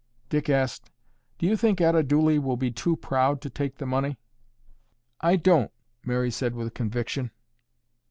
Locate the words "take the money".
3.51-4.17